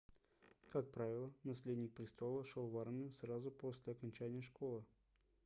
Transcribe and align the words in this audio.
как 0.71 0.89
правило 0.91 1.31
наследник 1.43 1.93
престола 1.93 2.43
шел 2.43 2.67
в 2.67 2.75
армию 2.79 3.11
сразу 3.11 3.51
после 3.51 3.91
окончания 3.93 4.41
школы 4.41 4.83